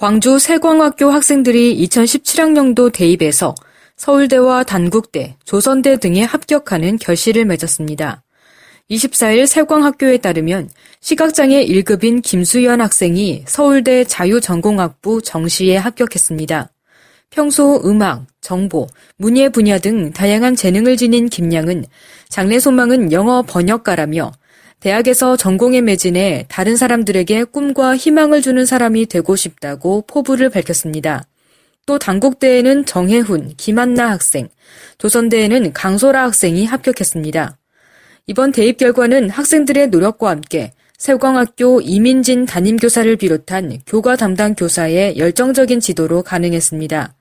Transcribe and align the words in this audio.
광주 0.00 0.38
세광학교 0.38 1.10
학생들이 1.10 1.76
2017학년도 1.86 2.90
대입에서 2.90 3.54
서울대와 3.96 4.64
단국대, 4.64 5.36
조선대 5.44 5.98
등에 5.98 6.22
합격하는 6.22 6.96
결실을 6.96 7.44
맺었습니다. 7.44 8.22
24일 8.90 9.46
세광학교에 9.46 10.16
따르면 10.16 10.70
시각장애 11.02 11.66
1급인 11.66 12.22
김수연 12.22 12.80
학생이 12.80 13.44
서울대 13.46 14.04
자유전공학부 14.04 15.20
정시에 15.20 15.76
합격했습니다. 15.76 16.70
평소 17.28 17.82
음악, 17.84 18.24
정보, 18.40 18.86
문예 19.18 19.50
분야 19.50 19.78
등 19.78 20.14
다양한 20.14 20.56
재능을 20.56 20.96
지닌 20.96 21.28
김양은 21.28 21.84
장래 22.30 22.58
소망은 22.58 23.12
영어 23.12 23.42
번역가라며 23.42 24.32
대학에서 24.80 25.36
전공에 25.36 25.82
매진해 25.82 26.46
다른 26.48 26.76
사람들에게 26.76 27.44
꿈과 27.44 27.96
희망을 27.96 28.40
주는 28.40 28.64
사람이 28.64 29.06
되고 29.06 29.36
싶다고 29.36 30.04
포부를 30.06 30.48
밝혔습니다. 30.48 31.22
또 31.84 31.98
당국대에는 31.98 32.86
정혜훈, 32.86 33.54
김한나 33.56 34.10
학생, 34.10 34.48
조선대에는 34.98 35.72
강소라 35.74 36.22
학생이 36.24 36.64
합격했습니다. 36.64 37.58
이번 38.26 38.52
대입 38.52 38.78
결과는 38.78 39.28
학생들의 39.28 39.88
노력과 39.88 40.30
함께 40.30 40.72
세광학교 40.96 41.80
이민진 41.80 42.46
담임교사를 42.46 43.16
비롯한 43.16 43.80
교과 43.86 44.16
담당 44.16 44.54
교사의 44.54 45.18
열정적인 45.18 45.80
지도로 45.80 46.22
가능했습니다. 46.22 47.14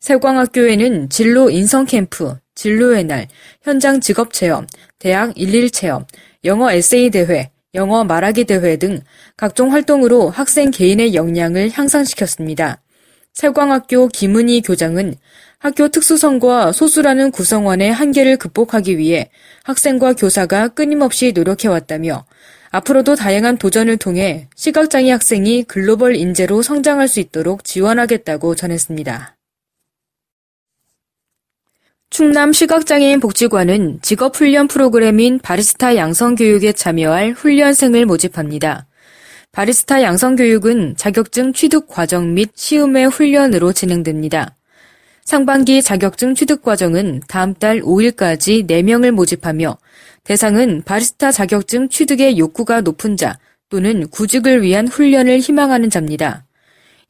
세광학교에는 0.00 1.10
진로 1.10 1.50
인성 1.50 1.84
캠프, 1.86 2.34
진로의 2.60 3.04
날, 3.04 3.26
현장 3.62 4.00
직업 4.00 4.34
체험, 4.34 4.66
대학 4.98 5.32
일일 5.34 5.70
체험, 5.70 6.04
영어 6.44 6.70
에세이 6.70 7.08
대회, 7.08 7.50
영어 7.72 8.04
말하기 8.04 8.44
대회 8.44 8.76
등 8.76 9.00
각종 9.38 9.72
활동으로 9.72 10.28
학생 10.28 10.70
개인의 10.70 11.14
역량을 11.14 11.70
향상시켰습니다. 11.72 12.82
세광학교 13.32 14.08
김은희 14.08 14.60
교장은 14.60 15.14
학교 15.58 15.88
특수성과 15.88 16.72
소수라는 16.72 17.30
구성원의 17.30 17.94
한계를 17.94 18.36
극복하기 18.36 18.98
위해 18.98 19.30
학생과 19.64 20.12
교사가 20.12 20.68
끊임없이 20.68 21.32
노력해왔다며 21.32 22.26
앞으로도 22.72 23.14
다양한 23.14 23.56
도전을 23.56 23.96
통해 23.96 24.48
시각장애 24.54 25.10
학생이 25.10 25.62
글로벌 25.62 26.14
인재로 26.14 26.60
성장할 26.60 27.08
수 27.08 27.20
있도록 27.20 27.64
지원하겠다고 27.64 28.54
전했습니다. 28.54 29.39
충남 32.10 32.52
시각장애인 32.52 33.20
복지관은 33.20 34.00
직업훈련 34.02 34.66
프로그램인 34.66 35.38
바리스타 35.38 35.94
양성교육에 35.94 36.72
참여할 36.72 37.34
훈련생을 37.34 38.04
모집합니다. 38.04 38.88
바리스타 39.52 40.02
양성교육은 40.02 40.96
자격증 40.96 41.52
취득 41.52 41.86
과정 41.86 42.34
및 42.34 42.50
시음회 42.56 43.04
훈련으로 43.04 43.72
진행됩니다. 43.72 44.56
상반기 45.24 45.82
자격증 45.82 46.34
취득 46.34 46.62
과정은 46.62 47.20
다음 47.28 47.54
달 47.54 47.80
5일까지 47.80 48.68
4명을 48.68 49.12
모집하며 49.12 49.78
대상은 50.24 50.82
바리스타 50.84 51.30
자격증 51.30 51.88
취득의 51.88 52.38
욕구가 52.38 52.80
높은 52.80 53.16
자 53.16 53.38
또는 53.68 54.08
구직을 54.08 54.62
위한 54.62 54.88
훈련을 54.88 55.38
희망하는 55.38 55.90
자입니다. 55.90 56.44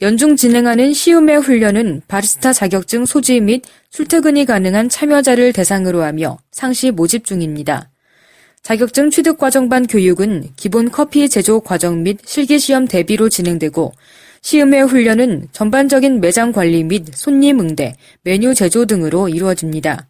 연중 0.02 0.34
진행하는 0.34 0.94
시음회 0.94 1.36
훈련은 1.36 2.00
바리스타 2.08 2.54
자격증 2.54 3.04
소지 3.04 3.38
및 3.38 3.62
출퇴근이 3.90 4.46
가능한 4.46 4.88
참여자를 4.88 5.52
대상으로 5.52 6.02
하며 6.02 6.38
상시 6.50 6.90
모집 6.90 7.26
중입니다. 7.26 7.90
자격증 8.62 9.10
취득 9.10 9.36
과정반 9.36 9.86
교육은 9.86 10.52
기본 10.56 10.90
커피 10.90 11.28
제조 11.28 11.60
과정 11.60 12.02
및 12.02 12.16
실기시험 12.24 12.88
대비로 12.88 13.28
진행되고 13.28 13.92
시음회 14.40 14.80
훈련은 14.80 15.48
전반적인 15.52 16.22
매장 16.22 16.52
관리 16.52 16.82
및 16.82 17.04
손님 17.12 17.60
응대, 17.60 17.94
메뉴 18.22 18.54
제조 18.54 18.86
등으로 18.86 19.28
이루어집니다. 19.28 20.08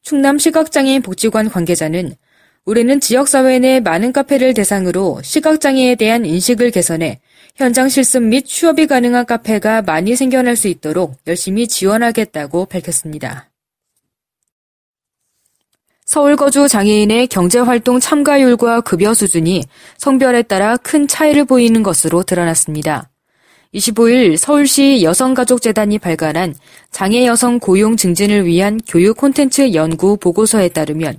충남 0.00 0.38
시각장애인 0.38 1.02
복지관 1.02 1.50
관계자는 1.50 2.14
올해는 2.64 3.00
지역사회 3.00 3.58
내 3.58 3.80
많은 3.80 4.14
카페를 4.14 4.54
대상으로 4.54 5.20
시각장애에 5.22 5.96
대한 5.96 6.24
인식을 6.24 6.70
개선해 6.70 7.20
현장 7.56 7.88
실습 7.88 8.22
및 8.22 8.44
취업이 8.44 8.86
가능한 8.86 9.24
카페가 9.24 9.80
많이 9.80 10.14
생겨날 10.14 10.56
수 10.56 10.68
있도록 10.68 11.16
열심히 11.26 11.66
지원하겠다고 11.66 12.66
밝혔습니다. 12.66 13.48
서울 16.04 16.36
거주 16.36 16.68
장애인의 16.68 17.28
경제활동 17.28 17.98
참가율과 17.98 18.82
급여 18.82 19.14
수준이 19.14 19.64
성별에 19.96 20.42
따라 20.42 20.76
큰 20.76 21.08
차이를 21.08 21.46
보이는 21.46 21.82
것으로 21.82 22.22
드러났습니다. 22.24 23.08
25일 23.74 24.36
서울시 24.36 25.02
여성가족재단이 25.02 25.98
발간한 25.98 26.54
장애 26.90 27.26
여성 27.26 27.58
고용 27.58 27.96
증진을 27.96 28.44
위한 28.44 28.78
교육 28.86 29.16
콘텐츠 29.16 29.72
연구 29.72 30.18
보고서에 30.18 30.68
따르면 30.68 31.18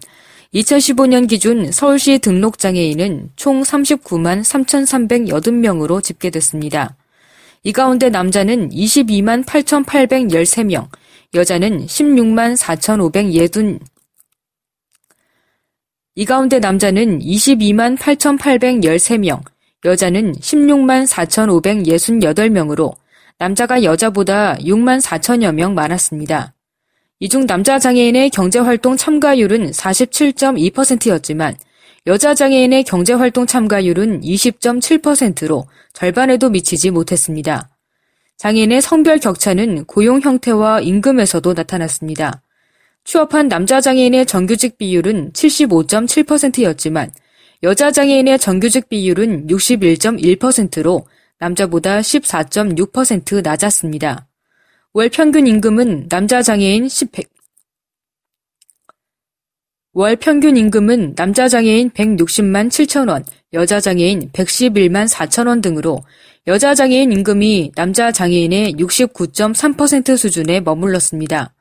2015년 0.53 1.27
기준 1.27 1.71
서울시 1.71 2.19
등록장애인은 2.19 3.31
총 3.35 3.61
39만 3.61 4.41
3,380명으로 4.43 6.01
집계됐습니다. 6.01 6.95
이 7.63 7.73
가운데 7.73 8.09
남자는 8.09 8.69
22만 8.69 9.43
8,813명, 9.45 10.87
여자는 11.33 11.85
16만 11.85 12.55
4,560, 12.55 13.79
이 16.15 16.25
가운데 16.25 16.59
남자는 16.59 17.19
22만 17.19 17.97
8,813명, 17.97 19.41
여자는 19.85 20.33
16만 20.33 21.05
4,568명으로 21.07 22.95
남자가 23.37 23.83
여자보다 23.83 24.55
6만 24.55 24.99
4천여 24.99 25.53
명 25.53 25.75
많았습니다. 25.75 26.56
이 27.19 27.29
중 27.29 27.47
남자 27.47 27.79
장애인의 27.79 28.29
경제활동 28.29 28.95
참가율은 28.95 29.71
47.2%였지만 29.71 31.55
여자 32.05 32.35
장애인의 32.35 32.83
경제활동 32.83 33.47
참가율은 33.47 34.21
20.7%로 34.21 35.67
절반에도 35.93 36.49
미치지 36.51 36.91
못했습니다. 36.91 37.71
장애인의 38.37 38.81
성별 38.81 39.17
격차는 39.17 39.85
고용 39.85 40.21
형태와 40.21 40.81
임금에서도 40.81 41.53
나타났습니다. 41.53 42.43
취업한 43.03 43.47
남자 43.47 43.81
장애인의 43.81 44.27
정규직 44.27 44.77
비율은 44.77 45.31
75.7%였지만 45.33 47.11
여자 47.63 47.91
장애인의 47.91 48.37
정규직 48.37 48.89
비율은 48.89 49.47
61.1%로 49.47 51.07
남자보다 51.39 52.01
14.6% 52.01 53.41
낮았습니다. 53.41 54.27
월 54.97 55.09
평균 55.09 55.45
임금은 55.45 56.07
남자 56.09 56.41
장애인 56.41 56.89
10, 56.89 57.11
월 59.93 60.15
평균 60.15 60.57
임금은 60.57 61.13
남자 61.13 61.47
장애인 61.47 61.91
160만 61.91 62.69
7천 62.69 63.07
원, 63.07 63.23
여자 63.53 63.79
장애인 63.79 64.31
111만 64.31 65.07
4천 65.07 65.47
원 65.47 65.61
등으로 65.61 66.01
여자 66.47 66.73
장애인 66.73 67.11
임금이 67.11 67.73
남자 67.75 68.11
장애인의 68.11 68.73
69.3% 68.73 70.17
수준에 70.17 70.61
머물렀습니다. 70.61 71.53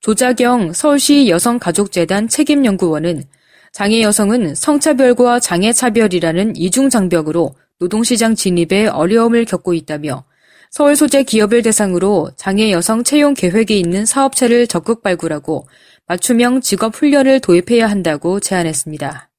조자경 0.00 0.74
서울시 0.74 1.30
여성가족재단 1.30 2.28
책임연구원은 2.28 3.24
장애 3.72 4.02
여성은 4.02 4.54
성차별과 4.54 5.40
장애 5.40 5.72
차별이라는 5.72 6.56
이중 6.56 6.90
장벽으로 6.90 7.54
노동시장 7.78 8.34
진입에 8.34 8.88
어려움을 8.88 9.46
겪고 9.46 9.72
있다며 9.72 10.26
서울 10.70 10.96
소재 10.96 11.22
기업을 11.22 11.62
대상으로 11.62 12.30
장애 12.36 12.70
여성 12.70 13.04
채용 13.04 13.34
계획이 13.34 13.78
있는 13.78 14.04
사업체를 14.04 14.66
적극 14.66 15.02
발굴하고 15.02 15.68
맞춤형 16.06 16.60
직업 16.60 16.94
훈련을 16.94 17.40
도입해야 17.40 17.88
한다고 17.88 18.40
제안했습니다. 18.40 19.30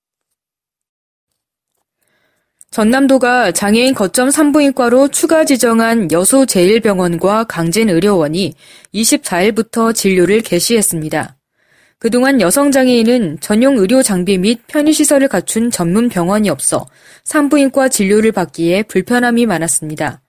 전남도가 2.71 3.53
장애인 3.53 3.93
거점 3.93 4.29
산부인과로 4.29 5.07
추가 5.07 5.45
지정한 5.45 6.11
여수 6.11 6.45
제1병원과 6.45 7.47
강진의료원이 7.47 8.53
24일부터 8.93 9.95
진료를 9.95 10.41
개시했습니다. 10.41 11.37
그동안 11.99 12.39
여성 12.41 12.71
장애인은 12.71 13.39
전용 13.39 13.77
의료 13.77 14.03
장비 14.03 14.37
및 14.37 14.61
편의 14.67 14.93
시설을 14.93 15.27
갖춘 15.27 15.71
전문 15.71 16.09
병원이 16.09 16.49
없어 16.49 16.85
산부인과 17.23 17.89
진료를 17.89 18.31
받기에 18.33 18.83
불편함이 18.83 19.47
많았습니다. 19.47 20.21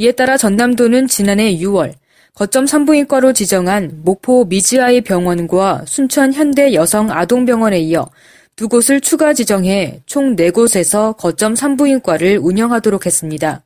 이에 0.00 0.12
따라 0.12 0.38
전남도는 0.38 1.08
지난해 1.08 1.54
6월 1.58 1.92
거점 2.34 2.66
산부인과로 2.66 3.34
지정한 3.34 4.00
목포 4.02 4.46
미즈아이 4.46 5.02
병원과 5.02 5.84
순천 5.86 6.32
현대 6.32 6.72
여성 6.72 7.10
아동병원에 7.10 7.80
이어 7.80 8.08
두 8.56 8.66
곳을 8.66 9.02
추가 9.02 9.34
지정해 9.34 10.00
총 10.06 10.36
4곳에서 10.36 11.18
거점 11.18 11.54
산부인과를 11.54 12.38
운영하도록 12.38 13.04
했습니다. 13.04 13.62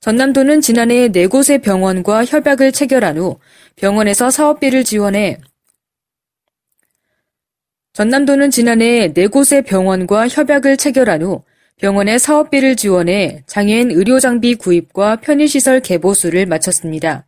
전남도는 0.00 0.60
지난해 0.60 1.08
4곳의 1.08 1.62
병원과 1.62 2.26
협약을 2.26 2.72
체결한 2.72 3.16
후 3.16 3.38
병원에서 3.76 4.30
사업비를 4.30 4.84
지원해 4.84 5.38
전남도는 7.94 8.50
지난해 8.50 9.14
4곳의 9.14 9.64
병원과 9.64 10.28
협약을 10.28 10.76
체결한 10.76 11.22
후 11.22 11.42
병원의 11.80 12.20
사업비를 12.20 12.76
지원해 12.76 13.42
장애인 13.46 13.90
의료장비 13.90 14.54
구입과 14.56 15.16
편의시설 15.16 15.80
개보수를 15.80 16.46
마쳤습니다. 16.46 17.26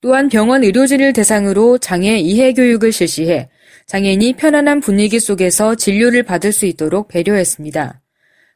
또한 0.00 0.28
병원 0.28 0.64
의료진을 0.64 1.12
대상으로 1.12 1.78
장애 1.78 2.18
이해 2.18 2.52
교육을 2.52 2.92
실시해 2.92 3.48
장애인이 3.86 4.34
편안한 4.34 4.80
분위기 4.80 5.20
속에서 5.20 5.76
진료를 5.76 6.24
받을 6.24 6.52
수 6.52 6.66
있도록 6.66 7.08
배려했습니다. 7.08 8.00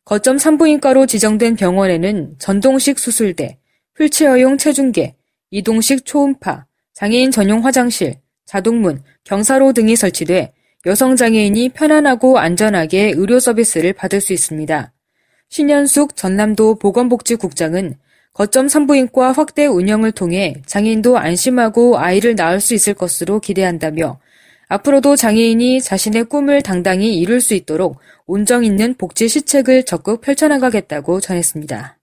거점 0.04 0.38
산부인과로 0.38 1.06
지정된 1.06 1.54
병원에는 1.54 2.34
전동식 2.38 2.98
수술대, 2.98 3.58
휠체어용 3.96 4.58
체중계, 4.58 5.14
이동식 5.52 6.04
초음파, 6.04 6.66
장애인 6.94 7.30
전용 7.30 7.64
화장실, 7.64 8.16
자동문, 8.44 9.02
경사로 9.24 9.72
등이 9.72 9.94
설치돼 9.94 10.52
여성 10.86 11.14
장애인이 11.14 11.68
편안하고 11.70 12.38
안전하게 12.38 13.12
의료 13.16 13.38
서비스를 13.38 13.92
받을 13.92 14.20
수 14.20 14.32
있습니다. 14.32 14.92
신현숙 15.50 16.14
전남도 16.14 16.76
보건복지국장은 16.76 17.96
거점 18.32 18.68
산부인과 18.68 19.32
확대 19.32 19.66
운영을 19.66 20.12
통해 20.12 20.54
장애인도 20.64 21.18
안심하고 21.18 21.98
아이를 21.98 22.36
낳을 22.36 22.60
수 22.60 22.72
있을 22.72 22.94
것으로 22.94 23.40
기대한다며 23.40 24.20
앞으로도 24.68 25.16
장애인이 25.16 25.80
자신의 25.82 26.24
꿈을 26.26 26.62
당당히 26.62 27.18
이룰 27.18 27.40
수 27.40 27.54
있도록 27.54 27.98
온정 28.26 28.64
있는 28.64 28.94
복지 28.94 29.28
시책을 29.28 29.84
적극 29.84 30.20
펼쳐나가겠다고 30.20 31.20
전했습니다. 31.20 31.98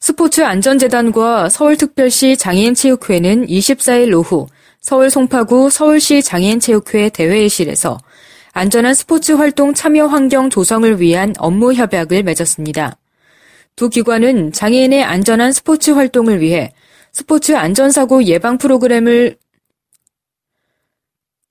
스포츠 0.00 0.40
안전재단과 0.40 1.50
서울특별시 1.50 2.38
장애인체육회는 2.38 3.46
24일 3.46 4.16
오후 4.16 4.46
서울 4.80 5.10
송파구 5.10 5.68
서울시 5.68 6.22
장애인체육회 6.22 7.10
대회의실에서 7.10 7.98
안전한 8.52 8.94
스포츠 8.94 9.32
활동 9.32 9.74
참여 9.74 10.06
환경 10.06 10.50
조성을 10.50 11.00
위한 11.00 11.34
업무 11.38 11.72
협약을 11.72 12.24
맺었습니다. 12.24 12.96
두 13.76 13.88
기관은 13.88 14.52
장애인의 14.52 15.04
안전한 15.04 15.52
스포츠 15.52 15.92
활동을 15.92 16.40
위해 16.40 16.72
스포츠 17.12 17.54
안전사고 17.54 18.24
예방 18.24 18.58
프로그램을 18.58 19.36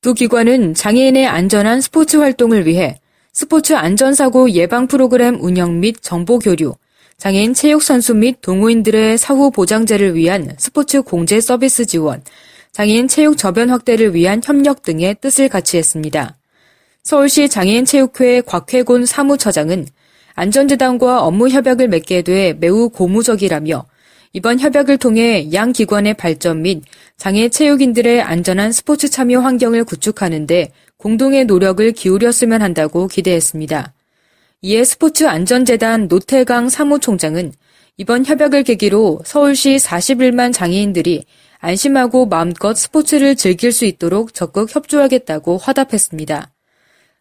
두 0.01 0.13
기관은 0.13 0.73
장애인의 0.73 1.27
안전한 1.27 1.81
스포츠 1.81 2.17
활동을 2.17 2.65
위해 2.65 2.99
스포츠 3.31 3.73
안전사고 3.73 4.51
예방 4.51 4.87
프로그램 4.87 5.37
운영 5.41 5.79
및 5.79 5.97
정보 6.01 6.39
교류, 6.39 6.75
장애인 7.17 7.53
체육선수 7.53 8.15
및 8.15 8.41
동호인들의 8.41 9.17
사후 9.17 9.51
보장제를 9.51 10.15
위한 10.15 10.53
스포츠 10.57 11.01
공제 11.01 11.39
서비스 11.39 11.85
지원, 11.85 12.23
장애인 12.71 13.07
체육 13.07 13.37
저변 13.37 13.69
확대를 13.69 14.13
위한 14.13 14.41
협력 14.43 14.83
등의 14.83 15.15
뜻을 15.21 15.49
같이 15.49 15.77
했습니다. 15.77 16.38
서울시 17.09 17.49
장애인체육회 17.49 18.41
곽회곤 18.41 19.07
사무처장은 19.07 19.87
안전재단과 20.35 21.23
업무 21.23 21.49
협약을 21.49 21.87
맺게 21.87 22.21
돼 22.21 22.53
매우 22.53 22.89
고무적이라며 22.89 23.87
이번 24.33 24.59
협약을 24.59 24.99
통해 24.99 25.51
양 25.51 25.73
기관의 25.73 26.13
발전 26.13 26.61
및 26.61 26.83
장애 27.17 27.49
체육인들의 27.49 28.21
안전한 28.21 28.71
스포츠 28.71 29.09
참여 29.09 29.39
환경을 29.39 29.85
구축하는데 29.85 30.71
공동의 30.97 31.45
노력을 31.45 31.91
기울였으면 31.93 32.61
한다고 32.61 33.07
기대했습니다. 33.07 33.91
이에 34.61 34.83
스포츠 34.83 35.25
안전재단 35.25 36.09
노태강 36.09 36.69
사무총장은 36.69 37.53
이번 37.97 38.23
협약을 38.23 38.61
계기로 38.61 39.21
서울시 39.25 39.77
41만 39.77 40.53
장애인들이 40.53 41.25
안심하고 41.57 42.27
마음껏 42.27 42.75
스포츠를 42.75 43.35
즐길 43.35 43.71
수 43.71 43.85
있도록 43.85 44.35
적극 44.35 44.75
협조하겠다고 44.75 45.57
화답했습니다. 45.57 46.51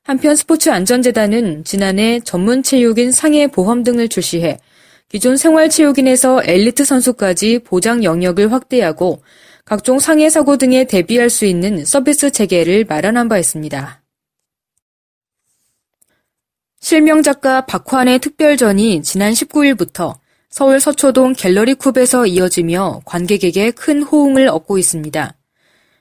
한편 0.08 0.36
스포츠 0.36 0.70
안전재단은 0.70 1.64
지난해 1.64 2.18
전문 2.20 2.62
체육인 2.62 3.12
상해 3.12 3.46
보험 3.46 3.82
등을 3.82 4.08
출시해 4.08 4.56
기존 5.10 5.36
생활체육인에서 5.36 6.44
엘리트 6.44 6.86
선수까지 6.86 7.58
보장 7.58 8.02
영역을 8.02 8.50
확대하고 8.50 9.22
각종 9.66 9.98
상해 9.98 10.30
사고 10.30 10.56
등에 10.56 10.84
대비할 10.84 11.28
수 11.28 11.44
있는 11.44 11.84
서비스 11.84 12.30
체계를 12.30 12.86
마련한 12.88 13.28
바 13.28 13.36
있습니다. 13.36 14.02
실명 16.80 17.22
작가 17.22 17.66
박환의 17.66 18.20
특별전이 18.20 19.02
지난 19.02 19.34
19일부터 19.34 20.14
서울 20.48 20.80
서초동 20.80 21.34
갤러리 21.34 21.74
쿱에서 21.74 22.26
이어지며 22.26 23.02
관객에게 23.04 23.72
큰 23.72 24.02
호응을 24.02 24.48
얻고 24.48 24.78
있습니다. 24.78 25.34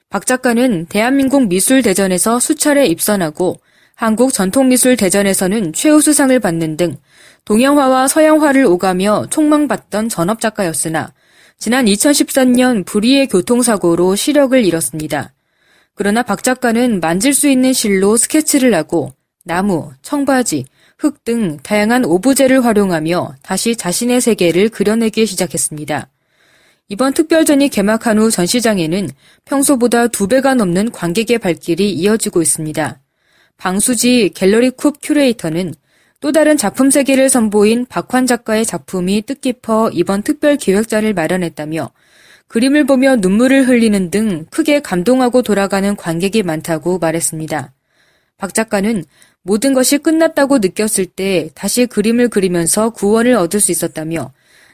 박 0.10 0.25
작가는 0.25 0.86
대한민국 0.86 1.50
미술대전에서 1.50 2.39
수차례 2.39 2.86
입선하고 2.88 3.60
한국 3.99 4.31
전통미술 4.31 4.95
대전에서는 4.95 5.73
최우수상을 5.73 6.39
받는 6.39 6.77
등 6.77 6.97
동양화와 7.45 8.07
서양화를 8.07 8.63
오가며 8.63 9.25
촉망받던 9.31 10.07
전업작가였으나 10.07 11.11
지난 11.57 11.85
2013년 11.85 12.85
불의의 12.85 13.25
교통사고로 13.25 14.15
시력을 14.15 14.63
잃었습니다. 14.63 15.33
그러나 15.95 16.21
박 16.21 16.44
작가는 16.44 16.99
만질 16.99 17.33
수 17.33 17.47
있는 17.49 17.73
실로 17.73 18.17
스케치를 18.17 18.75
하고 18.75 19.13
나무, 19.44 19.89
청바지, 20.03 20.65
흙 21.00 21.23
등 21.23 21.57
다양한 21.63 22.05
오브제를 22.05 22.65
활용하며 22.65 23.38
다시 23.41 23.75
자신의 23.75 24.21
세계를 24.21 24.69
그려내기 24.69 25.25
시작했습니다. 25.25 26.07
이번 26.89 27.13
특별전이 27.13 27.69
개막한 27.69 28.19
후 28.19 28.29
전시장에는 28.29 29.09
평소보다 29.45 30.09
두 30.09 30.27
배가 30.27 30.53
넘는 30.53 30.91
관객의 30.91 31.39
발길이 31.39 31.91
이어지고 31.93 32.43
있습니다. 32.43 33.01
방수지 33.57 34.31
갤러리 34.33 34.71
쿱 34.71 34.95
큐레이터는 35.01 35.74
또 36.19 36.31
다른 36.31 36.57
작품 36.57 36.89
세계를 36.89 37.30
선보인 37.30 37.86
박환 37.88 38.25
작가의 38.25 38.65
작품이 38.65 39.24
뜻깊어 39.24 39.92
이번 39.94 40.24
특별 40.24 40.56
기획자를 40.56 41.13
마련했다며 41.13 41.92
그림을 42.48 42.86
보며 42.86 43.18
눈물을 43.18 43.68
흘리는 43.68 44.09
등 44.09 44.45
크게 44.50 44.80
감동하고 44.80 45.42
돌아가는 45.42 45.96
관객이 45.96 46.43
많다고 46.43 46.98
말했습니다. 46.98 47.74
박 48.38 48.53
작가는 48.53 49.03
모든 49.41 49.74
것이 49.74 49.98
끝났다고 49.98 50.60
느꼈을 50.60 51.05
때 51.05 51.50
다시 51.55 51.86
그림을 51.86 52.29
그리면서 52.29 52.91
구원을 52.91 53.34
얻을 53.34 53.60
수 53.60 53.72
있었다며 53.72 54.31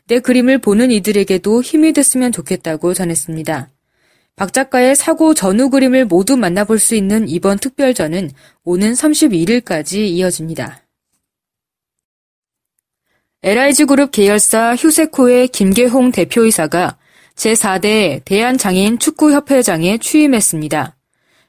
내 0.08 0.20
그림을 0.20 0.60
보는 0.60 0.92
이들에게도 0.92 1.62
힘이 1.62 1.94
됐으면 1.94 2.32
좋겠다고 2.32 2.94
전했습니다. 2.94 3.70
박 4.36 4.52
작가의 4.52 4.96
사고 4.96 5.34
전후 5.34 5.70
그림을 5.70 6.06
모두 6.06 6.38
만나볼 6.38 6.80
수 6.80 6.96
있는 6.96 7.30
이번 7.30 7.60
특별전은 7.60 8.32
오는 8.64 8.94
31일까지 8.94 9.98
이어집니다. 9.98 10.82
LIG 13.44 13.86
그룹 13.86 14.12
계열사 14.12 14.76
휴세코의 14.76 15.50
김계홍 15.50 16.12
대표이사가 16.12 16.98
제4대 17.36 18.24
대한장애인 18.26 19.00
축구협회장에 19.00 19.98
취임했습니다. 19.98 20.96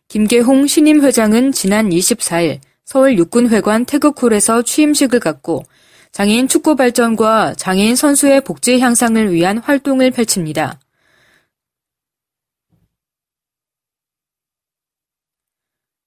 김계홍 0.08 0.66
신임 0.66 1.02
회장은 1.02 1.52
지난 1.52 1.88
24일 1.88 2.58
서울 2.84 3.16
육군회관 3.16 3.86
태극홀에서 3.86 4.62
취임식을 4.62 5.20
갖고 5.20 5.64
장애인 6.12 6.48
축구 6.48 6.76
발전과 6.76 7.54
장애인 7.54 7.96
선수의 7.96 8.42
복지 8.42 8.78
향상을 8.78 9.32
위한 9.32 9.58
활동을 9.58 10.10
펼칩니다. 10.10 10.78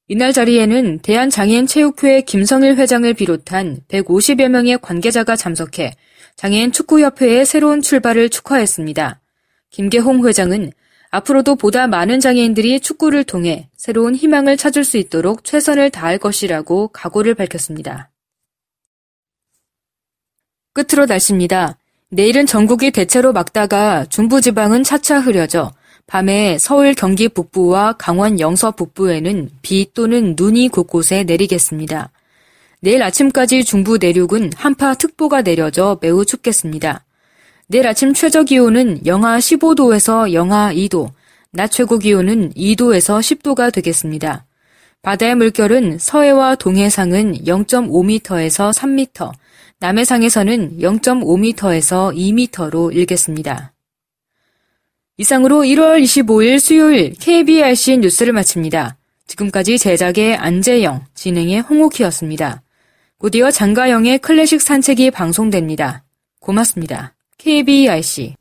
이날 0.09 0.31
자리에는 0.31 0.99
대한장애인체육회 0.99 2.21
김성일 2.21 2.77
회장을 2.77 3.13
비롯한 3.13 3.81
150여 3.89 4.47
명의 4.47 4.77
관계자가 4.77 5.35
참석해 5.35 5.95
장애인 6.37 6.71
축구협회의 6.71 7.45
새로운 7.45 7.81
출발을 7.81 8.29
축하했습니다. 8.29 9.19
김계홍 9.69 10.25
회장은 10.25 10.71
앞으로도 11.09 11.55
보다 11.55 11.87
많은 11.87 12.21
장애인들이 12.21 12.79
축구를 12.79 13.25
통해 13.25 13.69
새로운 13.75 14.15
희망을 14.15 14.55
찾을 14.55 14.85
수 14.85 14.97
있도록 14.97 15.43
최선을 15.43 15.89
다할 15.89 16.17
것이라고 16.17 16.89
각오를 16.89 17.33
밝혔습니다. 17.33 18.09
끝으로 20.71 21.05
날씨입니다. 21.05 21.77
내일은 22.09 22.45
전국이 22.45 22.91
대체로 22.91 23.33
막다가 23.33 24.05
중부지방은 24.05 24.83
차차 24.83 25.19
흐려져 25.19 25.73
밤에 26.07 26.57
서울 26.57 26.93
경기 26.93 27.27
북부와 27.27 27.93
강원 27.97 28.39
영서 28.39 28.71
북부에는 28.71 29.49
비 29.61 29.91
또는 29.93 30.35
눈이 30.37 30.69
곳곳에 30.69 31.25
내리겠습니다. 31.25 32.11
내일 32.79 33.03
아침까지 33.03 33.65
중부 33.65 33.97
내륙은 33.97 34.51
한파 34.55 34.93
특보가 34.93 35.41
내려져 35.41 35.97
매우 36.01 36.23
춥겠습니다. 36.23 37.03
내일 37.67 37.87
아침 37.87 38.13
최저 38.13 38.43
기온은 38.43 39.05
영하 39.05 39.37
15도에서 39.37 40.31
영하 40.31 40.71
2도, 40.73 41.09
낮 41.51 41.67
최고 41.67 41.97
기온은 41.99 42.53
2도에서 42.53 43.19
10도가 43.19 43.73
되겠습니다. 43.73 44.45
바다의 45.01 45.35
물결은 45.35 45.99
서해와 45.99 46.55
동해상은 46.55 47.43
0.5m에서 47.43 48.71
3m, 48.73 49.33
남해상에서는 49.79 50.79
0.5m에서 50.79 52.15
2m로 52.15 52.95
일겠습니다. 52.95 53.73
이상으로 55.17 55.61
1월 55.61 56.01
25일 56.01 56.59
수요일 56.59 57.13
KBRC 57.19 57.97
뉴스를 57.97 58.33
마칩니다. 58.33 58.97
지금까지 59.25 59.77
제작의 59.77 60.35
안재영, 60.35 61.05
진행의 61.15 61.61
홍옥희였습니다. 61.61 62.61
곧이어 63.17 63.49
장가영의 63.49 64.19
클래식 64.19 64.61
산책이 64.61 65.11
방송됩니다. 65.11 66.03
고맙습니다. 66.39 67.15
KBRC 67.39 68.35